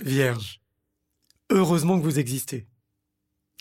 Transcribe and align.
Vierge. 0.00 0.60
Heureusement 1.50 1.98
que 1.98 2.04
vous 2.04 2.18
existez. 2.18 2.66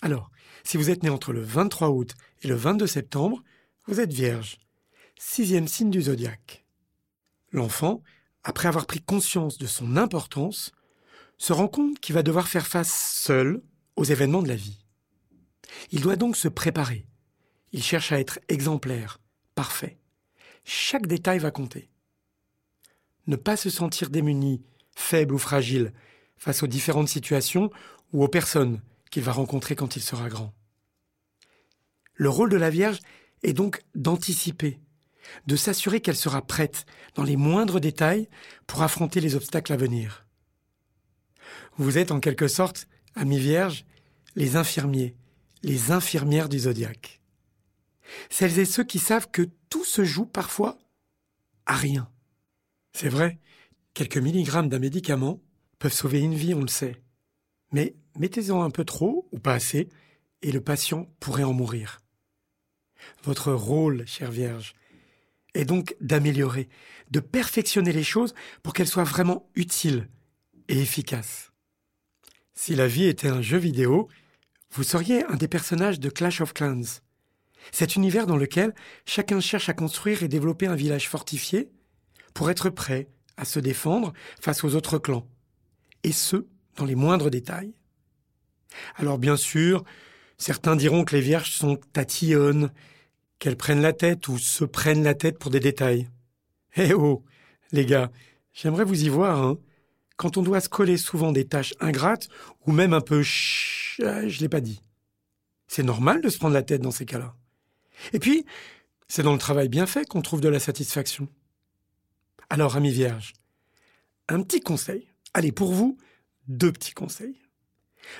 Alors, 0.01 0.31
si 0.63 0.77
vous 0.77 0.89
êtes 0.89 1.04
né 1.04 1.10
entre 1.10 1.33
le 1.33 1.41
23 1.41 1.89
août 1.89 2.15
et 2.41 2.47
le 2.47 2.55
22 2.55 2.88
septembre, 2.88 3.44
vous 3.86 3.99
êtes 3.99 4.13
vierge. 4.13 4.57
Sixième 5.18 5.68
signe 5.68 5.91
du 5.91 6.02
zodiaque. 6.02 6.65
L'enfant, 7.52 8.02
après 8.44 8.68
avoir 8.68 8.86
pris 8.86 9.02
conscience 9.02 9.58
de 9.58 9.68
son 9.68 9.96
importance, 9.98 10.72
se 11.38 11.54
rend 11.54 11.68
compte 11.68 12.00
qu'il 12.00 12.16
va 12.16 12.24
devoir 12.24 12.48
faire 12.48 12.68
face 12.68 12.94
seul 12.94 13.62
aux 13.96 14.04
événements 14.04 14.42
de 14.42 14.48
la 14.48 14.56
vie. 14.56 14.79
Il 15.92 16.02
doit 16.02 16.16
donc 16.16 16.36
se 16.36 16.48
préparer. 16.48 17.05
Il 17.72 17.84
cherche 17.84 18.12
à 18.12 18.20
être 18.20 18.40
exemplaire, 18.48 19.20
parfait. 19.54 20.00
Chaque 20.64 21.08
détail 21.08 21.40
va 21.40 21.52
compter. 21.52 21.91
Ne 23.27 23.35
pas 23.35 23.57
se 23.57 23.70
sentir 23.70 24.09
démuni, 24.09 24.62
faible 24.95 25.34
ou 25.34 25.38
fragile 25.38 25.94
face 26.38 26.63
aux 26.63 26.68
différentes 26.68 27.09
situations 27.09 27.72
ou 28.13 28.23
aux 28.23 28.27
personnes 28.27 28.81
qu'il 29.12 29.23
va 29.23 29.31
rencontrer 29.31 29.76
quand 29.76 29.95
il 29.95 30.02
sera 30.02 30.30
grand. 30.30 30.54
Le 32.13 32.30
rôle 32.30 32.49
de 32.49 32.58
la 32.58 32.70
Vierge 32.70 32.99
est 33.44 33.54
donc 33.54 33.84
d'anticiper, 33.95 34.80
de 35.45 35.55
s'assurer 35.55 36.02
qu'elle 36.02 36.16
sera 36.16 36.41
prête 36.41 36.85
dans 37.16 37.23
les 37.23 37.38
moindres 37.38 37.80
détails 37.80 38.30
pour 38.66 38.82
affronter 38.82 39.20
les 39.20 39.35
obstacles 39.35 39.73
à 39.73 39.77
venir. 39.77 40.26
Vous 41.77 41.98
êtes 41.98 42.12
en 42.12 42.20
quelque 42.20 42.48
sorte, 42.48 42.88
amis 43.16 43.40
vierges, 43.40 43.85
les 44.35 44.55
infirmiers, 44.55 45.16
les 45.63 45.91
infirmières 45.91 46.49
du 46.49 46.59
zodiaque. 46.59 47.21
Celles 48.30 48.59
et 48.59 48.66
ceux 48.66 48.84
qui 48.84 48.99
savent 48.99 49.30
que 49.30 49.48
tout 49.70 49.85
se 49.85 50.04
joue 50.04 50.26
parfois 50.26 50.77
à 51.66 51.76
rien. 51.76 52.09
C'est 53.00 53.10
vrai, 53.10 53.38
quelques 53.94 54.18
milligrammes 54.18 54.70
d'un 54.70 54.80
médicament 54.80 55.40
peuvent 55.78 55.94
sauver 55.94 56.20
une 56.20 56.34
vie, 56.34 56.55
on 56.55 56.62
le 56.62 56.68
sait. 56.68 56.96
Mais 57.71 57.96
mettez-en 58.18 58.63
un 58.63 58.71
peu 58.71 58.85
trop 58.85 59.30
ou 59.32 59.38
pas 59.38 59.54
assez, 59.54 59.90
et 60.41 60.52
le 60.52 60.62
patient 60.62 61.08
pourrait 61.20 61.44
en 61.44 61.54
mourir. 61.54 61.99
Votre 63.24 63.54
rôle, 63.54 64.08
chère 64.08 64.31
Vierge, 64.31 64.73
est 65.53 65.63
donc 65.63 65.95
d'améliorer, 66.02 66.69
de 67.11 67.19
perfectionner 67.19 67.91
les 67.91 68.02
choses 68.02 68.33
pour 68.63 68.73
qu'elles 68.73 68.88
soient 68.88 69.03
vraiment 69.03 69.47
utiles 69.53 70.09
et 70.67 70.81
efficaces. 70.81 71.52
Si 72.55 72.73
la 72.73 72.88
vie 72.88 73.05
était 73.05 73.27
un 73.27 73.43
jeu 73.43 73.59
vidéo, 73.59 74.08
vous 74.71 74.81
seriez 74.81 75.23
un 75.25 75.36
des 75.36 75.47
personnages 75.47 75.99
de 75.99 76.09
Clash 76.09 76.41
of 76.41 76.52
Clans. 76.52 77.03
Cet 77.71 77.95
univers 77.95 78.25
dans 78.25 78.38
lequel 78.38 78.73
chacun 79.05 79.39
cherche 79.39 79.69
à 79.69 79.75
construire 79.75 80.23
et 80.23 80.27
développer 80.27 80.66
un 80.66 80.75
village 80.75 81.08
fortifié 81.08 81.69
pour 82.38 82.52
être 82.52 82.69
prêt 82.69 83.07
à 83.35 83.45
se 83.45 83.59
défendre 83.59 84.13
face 84.39 84.63
aux 84.63 84.75
autres 84.75 84.99
clans, 84.99 85.27
et 86.03 86.11
ce, 86.11 86.45
dans 86.75 86.85
les 86.85 86.93
moindres 86.93 87.31
détails. 87.31 87.73
Alors 88.95 89.17
bien 89.17 89.35
sûr, 89.35 89.83
certains 90.38 90.75
diront 90.75 91.03
que 91.03 91.15
les 91.15 91.21
vierges 91.21 91.53
sont 91.53 91.77
tatillonnes, 91.93 92.69
qu'elles 93.39 93.58
prennent 93.58 93.81
la 93.81 93.91
tête 93.91 94.27
ou 94.27 94.38
se 94.38 94.65
prennent 94.65 95.02
la 95.02 95.15
tête 95.15 95.39
pour 95.39 95.49
des 95.49 95.59
détails. 95.59 96.09
Eh 96.75 96.93
oh, 96.93 97.23
les 97.71 97.88
gars, 97.88 98.11
j'aimerais 98.53 98.83
vous 98.83 99.03
y 99.03 99.09
voir, 99.09 99.41
hein. 99.41 99.58
Quand 100.15 100.38
on 100.38 100.43
doit 100.43 100.61
se 100.61 100.69
coller 100.69 100.97
souvent 100.97 101.31
des 101.31 101.47
tâches 101.47 101.73
ingrates, 101.80 102.30
ou 102.67 102.71
même 102.71 102.93
un 102.93 103.02
peu 103.02 103.23
chut, 103.23 104.05
euh, 104.05 104.30
je 104.30 104.41
l'ai 104.41 104.49
pas 104.49 104.61
dit. 104.61 104.83
C'est 105.67 105.81
normal 105.81 106.21
de 106.21 106.30
se 106.30 106.38
prendre 106.38 106.53
la 106.53 106.61
tête 106.61 106.81
dans 106.81 106.91
ces 106.91 107.08
cas-là. 107.08 107.33
Et 108.13 108.19
puis, 108.19 108.45
c'est 109.08 109.23
dans 109.23 109.33
le 109.33 109.39
travail 109.39 109.69
bien 109.69 109.88
fait 109.88 110.08
qu'on 110.08 110.21
trouve 110.21 110.41
de 110.41 110.49
la 110.49 110.59
satisfaction. 110.59 111.27
Alors, 112.49 112.77
amis 112.77 112.91
vierges, 112.91 113.33
un 114.29 114.41
petit 114.41 114.61
conseil. 114.61 115.07
Allez, 115.33 115.51
pour 115.51 115.73
vous, 115.73 115.97
deux 116.47 116.71
petits 116.71 116.93
conseils. 116.93 117.41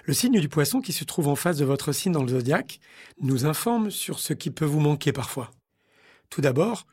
Le 0.04 0.14
signe 0.14 0.40
du 0.40 0.50
poisson 0.50 0.82
qui 0.82 0.94
se 0.94 1.06
trouve 1.06 1.28
en 1.28 1.36
face 1.36 1.58
de 1.58 1.66
votre 1.66 1.92
signe 1.94 2.12
dans 2.12 2.24
le 2.24 2.30
zodiaque 2.30 2.80
nous 3.22 3.46
informe 3.46 3.90
sur 3.90 4.20
ce 4.20 4.34
qui 4.34 4.52
peut 4.52 4.66
vous 4.66 4.82
manquer 4.82 5.14
parfois. 5.14 5.52
Tout 6.30 6.42
d'abord, 6.42 6.88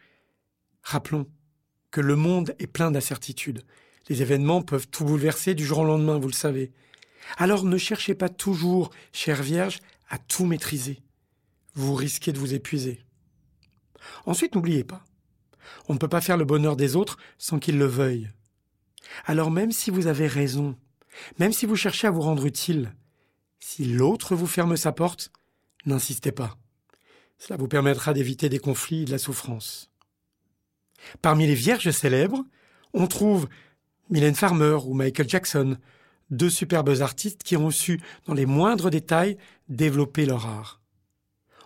rappelons 0.82 1.26
que 1.90 2.00
le 2.00 2.16
monde 2.16 2.54
est 2.58 2.66
plein 2.66 2.90
d'incertitudes. 2.90 3.64
Les 4.08 4.22
événements 4.22 4.62
peuvent 4.62 4.88
tout 4.88 5.04
bouleverser 5.04 5.54
du 5.54 5.64
jour 5.64 5.78
au 5.78 5.84
lendemain, 5.84 6.18
vous 6.18 6.28
le 6.28 6.34
savez. 6.34 6.72
Alors 7.36 7.64
ne 7.64 7.78
cherchez 7.78 8.14
pas 8.14 8.28
toujours, 8.28 8.90
chère 9.12 9.42
Vierge, 9.42 9.80
à 10.08 10.18
tout 10.18 10.44
maîtriser. 10.44 11.02
Vous 11.74 11.94
risquez 11.94 12.32
de 12.32 12.38
vous 12.38 12.54
épuiser. 12.54 13.00
Ensuite, 14.26 14.54
n'oubliez 14.54 14.84
pas, 14.84 15.04
on 15.88 15.94
ne 15.94 15.98
peut 15.98 16.08
pas 16.08 16.20
faire 16.20 16.36
le 16.36 16.44
bonheur 16.44 16.76
des 16.76 16.96
autres 16.96 17.18
sans 17.38 17.58
qu'ils 17.58 17.78
le 17.78 17.86
veuillent. 17.86 18.30
Alors 19.26 19.50
même 19.50 19.72
si 19.72 19.90
vous 19.90 20.06
avez 20.06 20.26
raison, 20.26 20.76
même 21.38 21.52
si 21.52 21.66
vous 21.66 21.76
cherchez 21.76 22.06
à 22.06 22.10
vous 22.10 22.20
rendre 22.20 22.46
utile, 22.46 22.94
si 23.60 23.84
l'autre 23.84 24.34
vous 24.34 24.46
ferme 24.46 24.76
sa 24.76 24.92
porte, 24.92 25.30
n'insistez 25.86 26.32
pas. 26.32 26.56
Cela 27.38 27.56
vous 27.56 27.68
permettra 27.68 28.12
d'éviter 28.12 28.48
des 28.48 28.58
conflits 28.58 29.02
et 29.02 29.04
de 29.04 29.10
la 29.10 29.18
souffrance. 29.18 29.90
Parmi 31.22 31.46
les 31.46 31.54
vierges 31.54 31.90
célèbres, 31.90 32.44
on 32.92 33.06
trouve 33.06 33.48
Mylène 34.10 34.34
Farmer 34.34 34.78
ou 34.86 34.94
Michael 34.94 35.28
Jackson, 35.28 35.76
deux 36.30 36.50
superbes 36.50 37.00
artistes 37.00 37.42
qui 37.42 37.56
ont 37.56 37.70
su, 37.70 38.00
dans 38.26 38.34
les 38.34 38.46
moindres 38.46 38.90
détails, 38.90 39.36
développer 39.68 40.26
leur 40.26 40.46
art. 40.46 40.80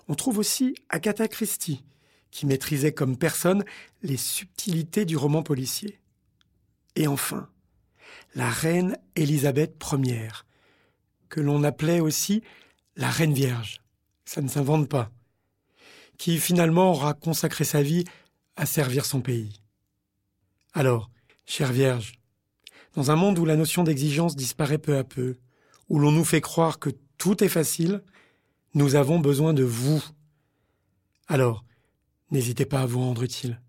On 0.09 0.15
trouve 0.15 0.39
aussi 0.39 0.75
Agatha 0.89 1.29
Christie, 1.29 1.85
qui 2.31 2.47
maîtrisait 2.47 2.93
comme 2.93 3.17
personne 3.17 3.65
les 4.03 4.17
subtilités 4.17 5.05
du 5.05 5.17
roman 5.17 5.43
policier. 5.43 5.99
Et 6.97 7.07
enfin, 7.07 7.49
la 8.35 8.51
reine 8.51 8.99
Élisabeth 9.17 9.83
Ier, 9.93 10.31
que 11.29 11.41
l'on 11.41 11.65
appelait 11.65 12.01
aussi 12.01 12.43
la 12.97 13.11
reine 13.11 13.35
vierge, 13.35 13.81
ça 14.25 14.43
ne 14.43 14.49
s'invente 14.49 14.89
pas, 14.89 15.11
qui 16.19 16.39
finalement 16.39 16.91
aura 16.91 17.15
consacré 17.15 17.65
sa 17.65 17.83
vie 17.83 18.05
à 18.57 18.67
servir 18.67 19.05
son 19.05 19.21
pays. 19.21 19.63
Alors, 20.75 21.11
chère 21.47 21.73
Vierge, 21.73 22.15
dans 22.95 23.11
un 23.11 23.17
monde 23.17 23.39
où 23.39 23.45
la 23.45 23.57
notion 23.57 23.85
d'exigence 23.85 24.37
disparaît 24.37 24.79
peu 24.79 24.99
à 24.99 25.05
peu, 25.05 25.37
où 25.89 25.99
l'on 25.99 26.13
nous 26.13 26.25
fait 26.25 26.41
croire 26.41 26.79
que 26.79 26.91
tout 27.17 27.43
est 27.43 27.49
facile, 27.49 28.03
nous 28.75 28.97
avons 28.97 29.19
besoin 29.19 29.55
de 29.55 29.65
vous. 29.65 30.05
Alors, 31.27 31.65
n'hésitez 32.31 32.67
pas 32.67 32.81
à 32.81 32.87
vous 32.87 33.01
rendre 33.01 33.23
utile. 33.23 33.61